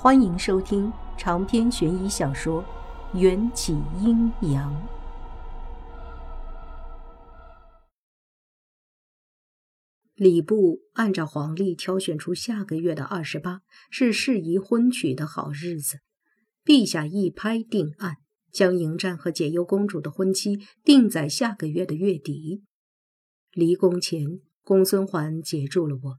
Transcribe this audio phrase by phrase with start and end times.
[0.00, 2.62] 欢迎收听长篇悬疑小说
[3.18, 4.72] 《缘起阴阳》。
[10.14, 15.98] 礼部按照黄历挑选出下个月的二十八是适宜婚娶的好日子，
[16.64, 18.18] 陛下一拍定案，
[18.52, 22.62] 将迎战和解忧公主的婚期定在下个月的月底。
[23.50, 26.18] 离宫前，公孙环截住了我。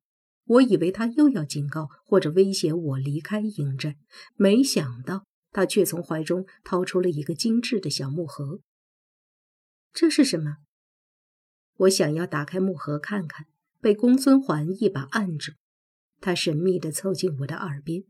[0.49, 3.97] 我以为他又要警告或者威胁我离开营寨，
[4.35, 8.61] 没想到他却从怀中掏出了一个精致的小木盒。
[9.93, 10.57] 这是什么？
[11.75, 13.45] 我想要打开木盒看看，
[13.79, 15.51] 被公孙环一把按住。
[16.19, 18.03] 他神秘地凑近我的耳边：“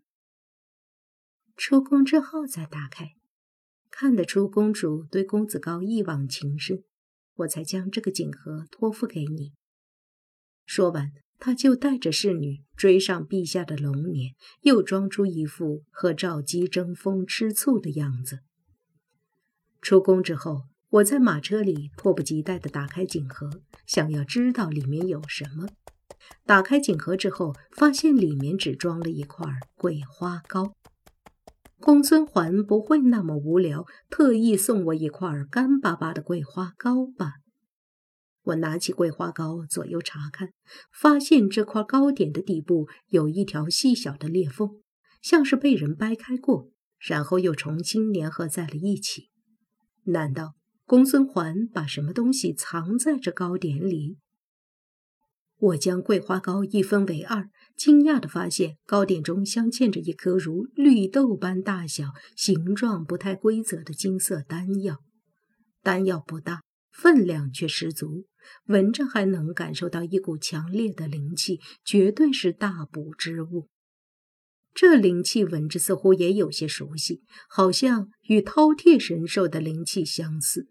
[1.58, 3.16] 出宫之后再打开。”
[3.92, 6.84] 看得出公主对公子高一往情深，
[7.36, 9.52] 我才将这个锦盒托付给你。
[10.66, 11.12] 说完。
[11.40, 18.40] 他就带着侍女追上陛下的龙辇，又装出一副和赵姬争风吃醋的样子。
[19.82, 23.50] 出宫之后，我在马车里迫不及待地打开锦盒，
[23.88, 25.70] 想要知道里面有什么。
[26.46, 30.74] 打开锦盒之后，发现里面只装了一块桂花糕。
[31.80, 37.36] 公孙环不会那么无聊，特意送我一块干巴巴的桂花糕吧？
[38.50, 40.54] 我拿起桂花糕，左右查看，
[40.92, 44.82] 发现这块糕点的底部有一条细小的裂缝，
[45.22, 49.30] 像是被人掰开过，然后又重新粘合在了一起。
[50.06, 50.56] 难道
[50.86, 54.18] 公孙环把什么东西藏在这糕点里？
[55.58, 65.00] 我将桂花糕一分为二，惊讶地发现糕点中镶嵌着一颗如绿豆般大小、形状不太规则的金色丹药。
[65.84, 66.62] 丹药不大。
[66.92, 68.26] 分量却十足，
[68.66, 73.70] 闻着还能感受到一股强烈的灵气，绝对是大补之物。
[74.74, 80.70] 这灵气闻着似乎也有些熟悉，好像与饕餮神兽的灵气相似。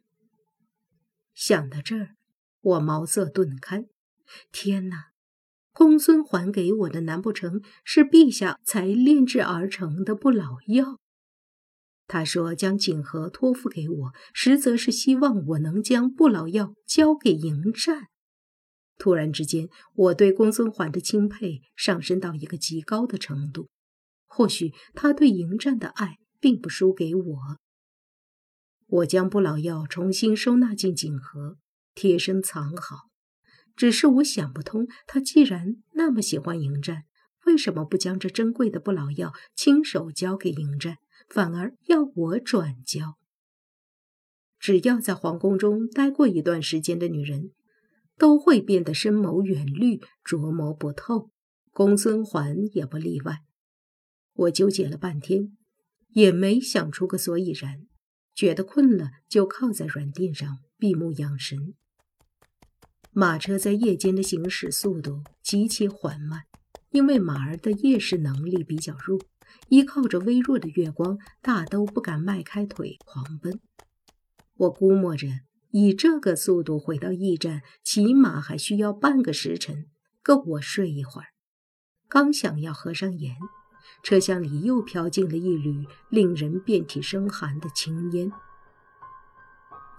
[1.34, 2.16] 想到这儿，
[2.60, 3.86] 我茅塞顿开。
[4.52, 5.06] 天哪！
[5.72, 10.98] 公孙还给我的，难不成是陛下才炼制而成的不老药？
[12.08, 18.08] 他说：“将锦盒托付给我，实则是希望我能将不老药交给迎战。”
[18.98, 23.68] 突然之间，我对公孙环的钦佩上升到一个极高的程度。
[24.26, 27.58] 或许他对迎战的爱并不输给我。
[28.86, 31.58] 我将不老药重新收纳进锦盒，
[31.94, 33.08] 贴身藏好。
[33.76, 37.04] 只是我想不通，他既然那么喜欢迎战，
[37.44, 40.96] 为什么不将这珍贵的不老药亲手交给迎战？
[41.28, 43.18] 反而要我转交。
[44.58, 47.52] 只要在皇宫中待过一段时间的女人，
[48.16, 51.30] 都会变得深谋远虑、琢磨不透。
[51.70, 53.44] 公孙环也不例外。
[54.34, 55.56] 我纠结了半天，
[56.08, 57.86] 也没想出个所以然。
[58.34, 61.74] 觉得困了，就靠在软垫上闭目养神。
[63.12, 66.42] 马车在夜间的行驶速度极其缓慢，
[66.90, 69.20] 因为马儿的夜视能力比较弱。
[69.68, 73.60] 依靠着微弱的月光，大都不敢迈开腿狂奔。
[74.56, 75.28] 我估摸着，
[75.70, 79.86] 以这个速度回到驿站，起码还需要半个时辰，
[80.22, 81.28] 够我睡一会儿。
[82.08, 83.36] 刚想要合上眼，
[84.02, 88.32] 车厢里又飘进了一缕令人遍体生寒的青烟，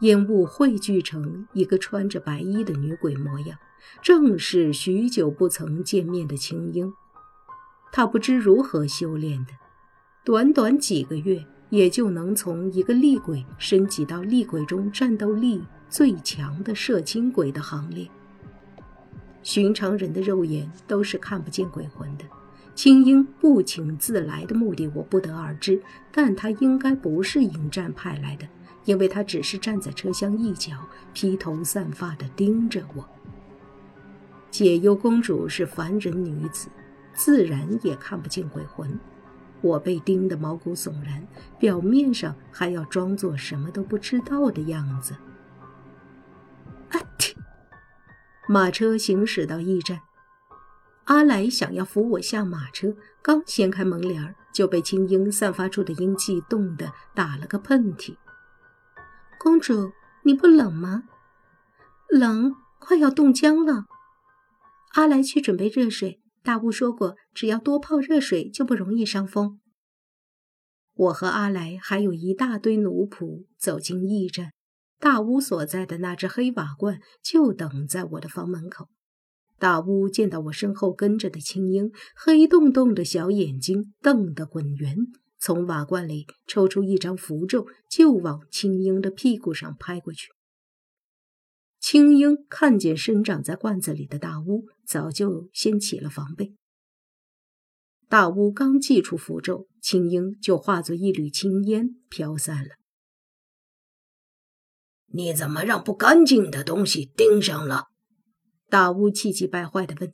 [0.02, 3.58] 烟雾汇聚成一个穿着白衣的女鬼模样，
[4.02, 6.92] 正是许久不曾见面的青樱。
[7.92, 9.52] 他不知如何修炼的，
[10.24, 18.08] 短短几个月，也就能从一个厉鬼升级到厉鬼中战斗力最强的摄青鬼的行列。
[19.42, 22.26] 寻常人的肉眼都是看不见鬼魂的。
[22.76, 25.82] 青樱不请自来的目的我不得而知，
[26.14, 28.48] 但他应该不是迎战派来的，
[28.86, 33.06] 因为他只是站在车厢一角，披头散发地盯着我。
[34.50, 36.70] 解忧公主是凡人女子。
[37.14, 39.00] 自然也看不见鬼魂，
[39.62, 41.28] 我被盯得毛骨悚然，
[41.60, 45.16] 表面上还要装作什么都不知道的样子。
[46.90, 47.00] 啊！
[48.48, 50.02] 马车行驶到驿站，
[51.04, 58.16] 阿来想要扶我下马车，刚掀开门帘就被青樱散发出的阴气冻得打了个喷嚏。
[59.38, 59.92] 公主，
[60.24, 61.04] 你不冷吗？
[62.10, 63.86] 冷，快要冻僵了。
[64.94, 66.20] 阿来去准备热水。
[66.44, 69.60] 大巫说过，只要多泡热水，就不容易伤风。
[70.94, 74.52] 我和阿来还有一大堆奴仆走进驿站，
[75.00, 78.88] 大巫所在的那只黑瓦罐就等在我的房门口。
[79.58, 84.96] 大巫见到我身后跟着的青鹰，黑洞洞的小眼睛瞪得滚圆，
[85.38, 90.30] 从瓦罐里抽出一张符咒，就往青鹰的屁股上拍过去。
[91.80, 96.54] 青樱看见生长在罐子里的大巫，早就先起了防备。
[98.08, 102.72] 大巫刚祭出符咒，青樱就化作一缕青烟飘散了。
[105.12, 107.86] 你怎么让不干净的东西盯上了？
[108.68, 110.14] 大巫气急败坏地问。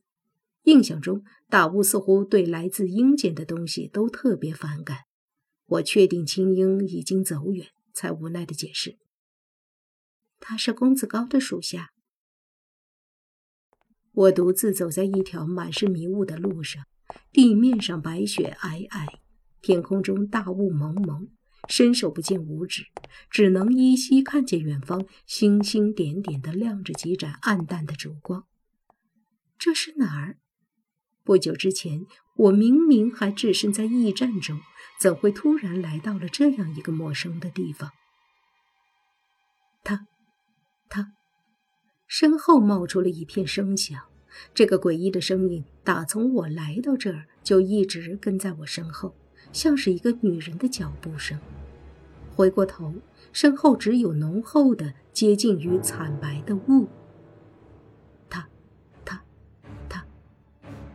[0.63, 4.99] 印象中，大巫似乎对来自阴间的东西都特别反感。
[5.65, 8.97] 我确定青樱已经走远，才无奈地解释
[10.47, 11.89] ：“他是公子高的属下。”
[14.13, 16.85] 我独自走在一条满是迷雾的路上，
[17.31, 19.07] 地面上白雪皑皑，
[19.61, 21.29] 天空中大雾蒙蒙。
[21.67, 22.85] 伸手不见五指，
[23.27, 28.45] 只能依稀看见远方星星点点的亮着几盏暗淡的烛光。
[29.57, 30.37] 这是哪儿？
[31.23, 32.05] 不久之前，
[32.35, 34.61] 我明明还置身在驿站中，
[34.99, 37.89] 怎会突然来到了这样一个陌生的地方？
[39.83, 40.05] 他，
[40.95, 41.11] 他，
[42.07, 44.01] 身后冒出了一片声响。
[44.53, 49.13] 这个诡异的声音，打从我来到这儿就一直跟在我身后。
[49.51, 51.37] 像是一个女人的脚步声。
[52.33, 52.93] 回过头，
[53.33, 56.87] 身后只有浓厚的、接近于惨白的雾。
[58.29, 58.47] 他，
[59.03, 59.21] 他，
[59.89, 60.05] 他，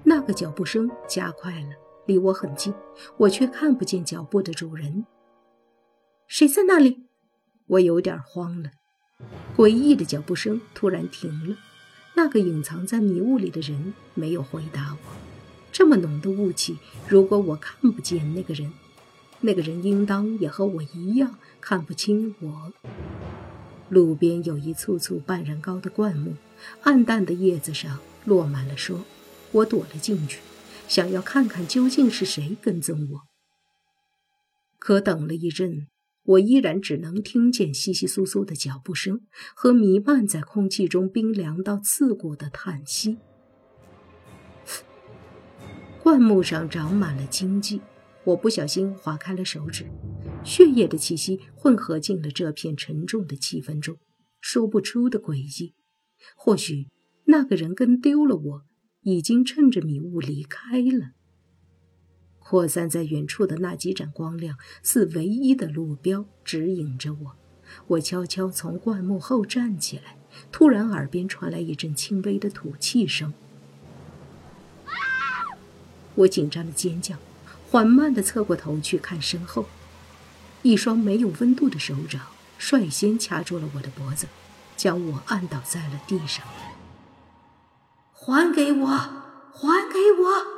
[0.03, 1.71] 那个脚步声加快了，
[2.07, 2.73] 离我很近，
[3.19, 5.05] 我却看不见脚步的主人。
[6.27, 7.05] 谁在那里？
[7.67, 8.71] 我有点慌了。
[9.61, 11.55] 诡异的脚步声突然停了，
[12.15, 15.11] 那个隐藏在迷雾里的人没有回答我。
[15.71, 18.73] 这么浓的雾气，如果我看不见那个人，
[19.43, 22.73] 那个人应当也和我一样看不清我。
[23.91, 26.37] 路边有一簇簇半人高的灌木，
[26.85, 29.05] 暗淡的叶子上落满了霜。
[29.53, 30.41] 我躲了进去，
[30.89, 33.21] 想要看看究竟是谁跟踪我。
[34.79, 35.87] 可等了一阵，
[36.23, 39.23] 我依然只能听见窸窸窣窣的脚步声
[39.55, 43.19] 和弥漫在空气中冰凉到刺骨的叹息。
[46.03, 47.81] 灌木上长满了荆棘，
[48.25, 49.87] 我不小心划开了手指，
[50.45, 53.99] 血液的气息混合进了这片沉重的气氛中，
[54.41, 55.75] 说不出的诡异。
[56.37, 56.89] 或许
[57.25, 58.63] 那个人跟丢了我，
[59.03, 61.13] 已经趁着迷雾离开了。
[62.51, 67.37] 扩散在远处的那几盏光亮，似唯一的路标，指引着我。
[67.87, 70.17] 我悄悄从灌木后站起来，
[70.51, 73.33] 突然耳边传来一阵轻微的吐气声。
[76.17, 77.15] 我紧张的尖叫，
[77.71, 79.67] 缓慢地侧过头去看身后，
[80.63, 82.21] 一双没有温度的手掌
[82.59, 84.27] 率先掐住了我的脖子，
[84.77, 86.45] 将我按倒在了地上。
[88.13, 88.89] 还给我！
[88.89, 90.50] 还给我！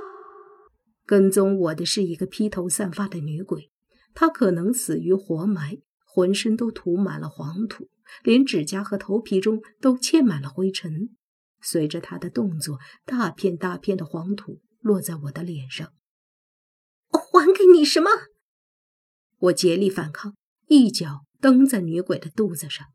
[1.07, 3.71] 跟踪我的是一个披头散发的女鬼，
[4.15, 7.89] 她可能死于活埋，浑身都涂满了黄土，
[8.23, 11.11] 连指甲和头皮中都嵌满了灰尘。
[11.61, 14.61] 随着她的动作，大片大片的黄土。
[14.83, 15.93] 落在我的脸上，
[17.35, 18.11] 我还给你什么？
[19.39, 20.35] 我竭力反抗，
[20.67, 22.89] 一脚蹬在女鬼的肚子上，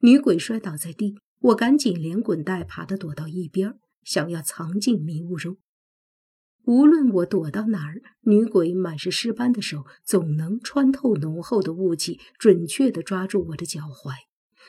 [0.00, 5.58] 女鬼摔倒在地，我赶紧连滚带爬的躲到一边，想要藏进迷雾中。
[6.66, 14.14] 无论我躲到哪儿，女鬼满是尸斑的手总能穿透浓厚的雾气，准确的抓住我的脚踝，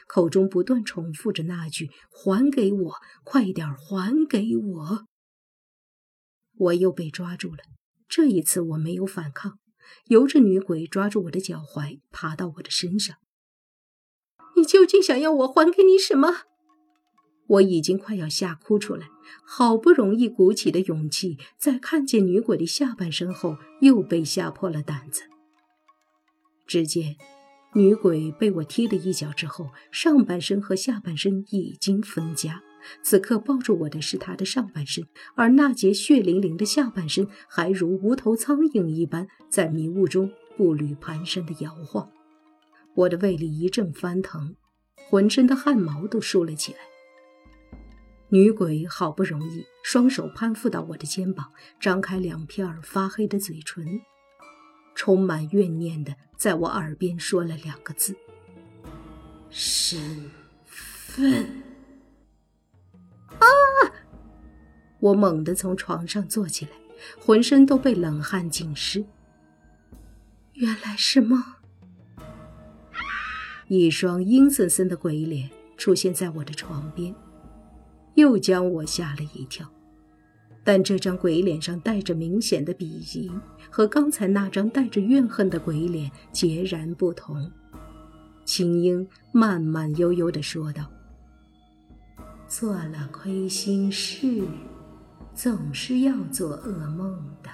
[0.08, 5.06] 口中不断重复着那句：“还给我，快点还给我。”
[6.58, 7.60] 我又被抓住了，
[8.10, 9.60] 这一次我没有反抗，
[10.08, 13.16] 由着女鬼抓住我的脚踝，爬到我的身上。
[14.58, 16.44] 你究竟想要我还给你什么？
[17.48, 19.08] 我已经快要吓哭出来，
[19.46, 25.24] 好不容易鼓起的勇气，在看见女鬼的下半身后，又被吓破了胆子。
[26.66, 27.16] 只见
[27.76, 32.64] 女鬼被我踢了一脚之后，上半身和下半身已经分家。
[33.04, 42.12] 此刻抱住我的是她的上半身，而那截血淋淋的下半身还如无头苍蝇一般在迷雾中步履蹒跚地摇晃。
[42.96, 44.56] 我的胃里一阵翻腾，
[45.10, 46.80] 浑身的汗毛都竖了起来。
[48.30, 54.02] 女鬼好不容易双手攀附到我的肩膀，张开两片发黑的嘴唇，
[54.96, 58.16] 充满怨念地在我耳边说了两个字
[59.50, 60.32] ：“身
[60.66, 61.64] 份。”
[63.40, 63.46] 啊
[65.00, 66.72] 我猛地从床上坐起来，
[67.20, 69.06] 浑身都被冷汗浸湿。
[70.54, 71.44] 原来是梦。
[73.68, 77.14] 一双阴森森的鬼脸出现在我的床边，
[78.16, 79.70] 又将我吓了一跳。
[80.64, 83.32] 但这张鬼脸上带着明显的鄙夷，
[83.70, 87.52] 和刚才那张带着怨恨的鬼脸截然不同。
[88.46, 90.90] 青樱慢慢悠悠地说道
[92.50, 94.44] ：“做了亏心事，
[95.36, 97.50] 总是要做噩梦的。”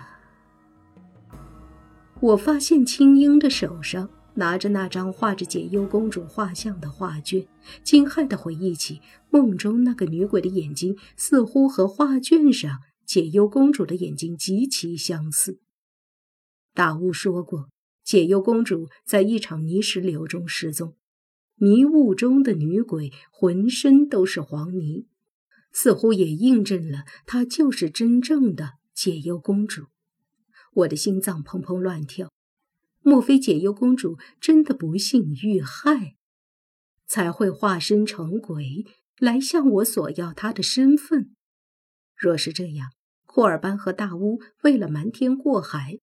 [2.21, 4.09] 我发现青樱的手上
[4.41, 7.45] 拿着那张画着解忧公主画像的画卷，
[7.83, 15.59] 惊骇地回忆起梦中那个女鬼的眼睛，似乎和画卷上解忧公主的眼睛极其相似。
[16.73, 17.69] 大巫说过，
[18.03, 20.95] 解忧公主在一场泥石流中失踪，
[21.53, 25.05] 迷雾中的女鬼浑身都是黄泥，
[25.71, 29.85] 似乎也印证了她就是真正的解忧公主。
[30.73, 32.31] 我的心脏砰砰乱跳，
[33.03, 36.15] 莫非解忧公主真的不幸遇害，
[37.07, 38.85] 才会化身成鬼
[39.17, 41.35] 来向我索要她的身份？
[42.15, 42.91] 若是这样，
[43.25, 45.97] 库尔班和大巫为了瞒天过海，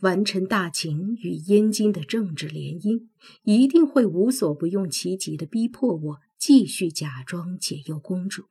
[0.00, 3.06] 完成大秦与燕京的政治联姻，
[3.44, 8.46] 一定会无所不用其极的逼迫我继续假装解忧公主，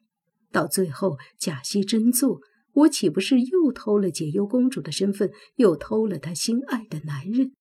[0.51, 2.39] 到最后假戏真做。
[2.73, 7.51] 我岂不是又偷了解忧公主的身份，又偷了她心爱的男人？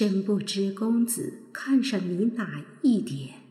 [0.00, 3.42] 真不知公子看上你哪一点？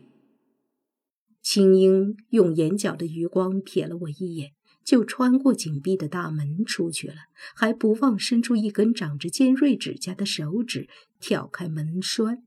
[1.40, 4.50] 青英用眼角的余光瞥了我一眼，
[4.84, 7.14] 就穿过紧闭的大门出去了，
[7.54, 10.88] 还不忘伸出一根长着尖锐指甲的手指
[11.20, 12.42] 挑开门栓。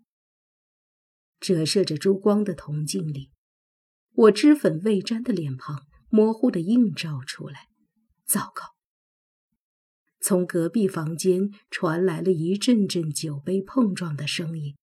[1.39, 3.29] 折射着珠光的铜镜里。
[4.15, 7.69] 我脂粉未沾的脸庞模糊的映照出来，
[8.25, 8.72] 糟糕！
[10.23, 14.73] 从隔壁房间传来了一阵阵酒杯碰撞的声音，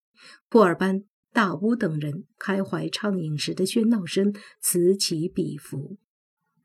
[0.51, 5.97] 布尔班、大乌等人开怀畅饮时的喧闹声此起彼伏。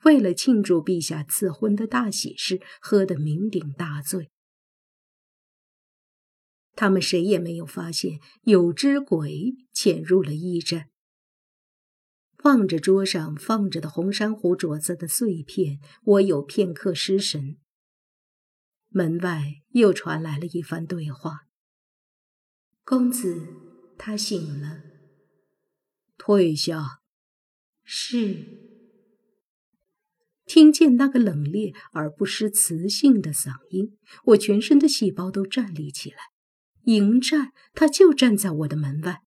[0.04, 4.30] 为了庆祝陛下赐婚的大喜事，喝得酩酊大醉。
[6.76, 10.90] 他们谁也没有发现有只鬼潜入了驿站。
[12.44, 17.56] 望着桌上放着的红珊瑚镯子的碎片，我有片刻失神。
[18.96, 21.42] 门外又传来了一番对话
[22.86, 23.46] ：“公子，
[23.98, 24.84] 他醒了。”
[26.18, 27.02] 退下。
[27.84, 28.46] 是。
[30.46, 33.98] 听见那个冷冽而不失磁性的嗓音，
[34.28, 36.18] 我全身的细胞都站立起来。
[36.86, 39.24] 迎战，他就站在我的门外。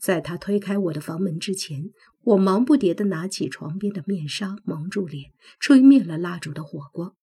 [0.00, 1.90] 在他推开我的房门之前，
[2.22, 7.14] 我忙不迭地拿起床边的面纱蒙住脸，吹灭了蜡烛的火光。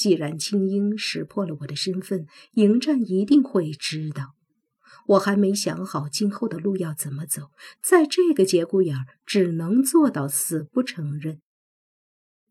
[0.00, 4.34] 既然青英识破了我的身份，迎战一定会知道。
[5.08, 7.50] 我还没想好今后的路要怎么走，
[7.82, 11.42] 在这个节骨眼儿，只能做到死不承认。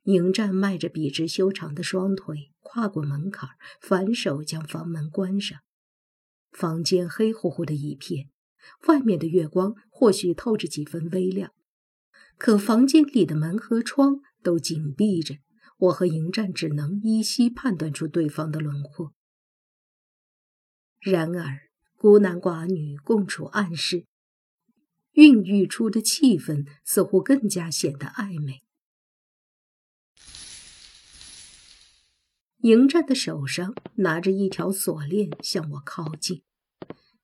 [0.04, 3.50] 迎战迈着笔直修长的双腿，跨过门槛，
[3.82, 5.58] 反手将房门关上。
[6.52, 8.30] 房间黑乎乎的一片。
[8.88, 11.52] 外面的月光或许透着几分微亮，
[12.38, 15.38] 可房间里的门和窗都紧闭着，
[15.80, 19.14] 我和迎战只能依稀判断出对方的轮廓。
[21.00, 24.06] 然而，孤男寡女共处暗室，
[25.14, 28.62] 孕育出的气氛似乎更加显得暧昧。
[32.64, 36.44] 迎战的手上拿着一条锁链，向我靠近。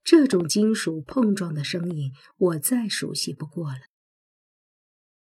[0.01, 3.79] 这种金属碰撞的声音，我再熟悉不过了。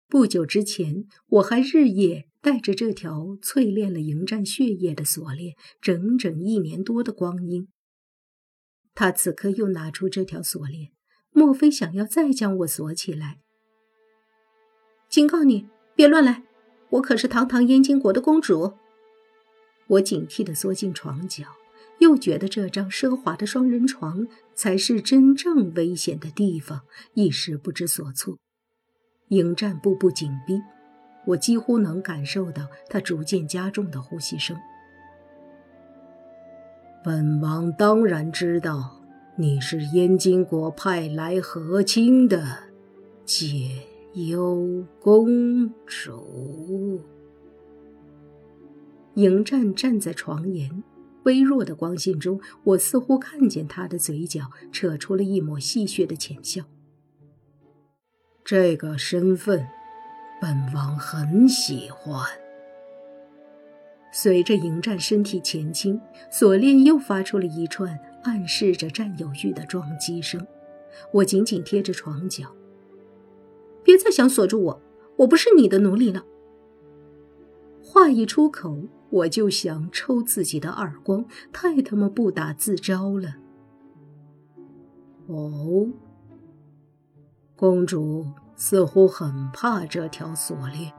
[0.08, 7.68] 不久之前，我还日夜带着这条淬炼了迎战血液的锁链，整整一年多的光阴。
[8.94, 10.92] 他此刻又拿出这条锁链，
[11.32, 13.40] 莫非想要再将我锁起来？
[15.08, 16.44] 警告你，别乱来！
[16.90, 18.74] 我可是堂堂燕京国的公主。
[19.88, 21.46] 我警惕地缩进床角。
[22.00, 26.82] 又觉得这张奢华的双人床才是真正危险的地方，
[27.14, 28.40] 一时不知所措。
[29.28, 30.60] 迎战步步紧逼，
[31.26, 34.58] 我几乎能感受到他逐渐加重的呼吸声。
[37.04, 39.02] 本王当然知道
[39.36, 42.58] 你是燕京国派来和亲的
[43.26, 43.72] 解
[44.14, 47.02] 忧公主。
[49.16, 50.84] 迎战站在床沿。
[51.24, 56.64] 微弱的光线中，我似乎看见他的嘴角扯出了一抹戏谑的浅笑。
[58.44, 59.68] 这个身份，
[60.42, 62.26] 本王很喜欢。
[64.12, 70.46] 随着迎战身体前倾，锁链又发出了一串暗示着占有欲的撞击声。
[71.14, 72.48] 我紧紧贴着床角，
[73.84, 74.82] 别再想锁住我，
[75.18, 76.26] 我不是你的奴隶了。
[77.84, 83.36] 话一出口，我就想抽自己的耳光，太他妈不打自招了。
[85.28, 85.88] 哦，
[87.56, 88.26] 公主
[88.64, 90.94] 似乎很怕这条锁链。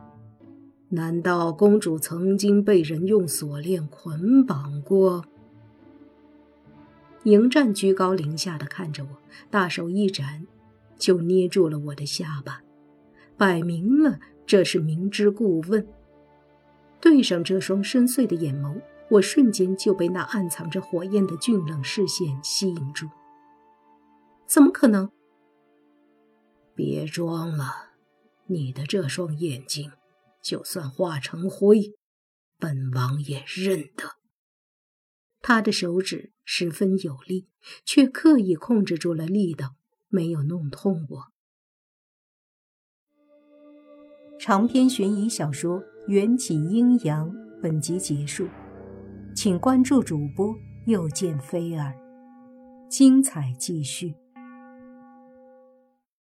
[0.89, 5.25] 难道公主曾经被人用锁链捆绑过？
[7.23, 9.11] 迎战居高临下的看着我，
[9.49, 10.45] 大手一展，
[10.99, 12.63] 就捏住了我的下巴，
[13.37, 15.87] 摆明了这是明知故问。
[17.01, 23.07] 对上这双深邃的眼眸，我瞬间就被那暗藏着火焰的峻冷视线吸引住。
[24.49, 25.09] 怎么可能？
[26.75, 27.91] 别装了，
[28.47, 29.93] 你的这双眼睛。
[30.43, 31.95] 就算化成灰，
[32.59, 34.17] 本王也认得。
[35.41, 37.49] 他的手指十分有力，
[37.85, 39.77] 却刻意控制住了力道，
[40.09, 41.33] 没有弄痛我。
[44.41, 48.49] 长篇悬疑小说《缘起阴阳》本集结束，
[49.37, 50.53] 请关注主播，
[50.87, 51.95] 又见菲儿，
[52.91, 54.22] 精彩继续。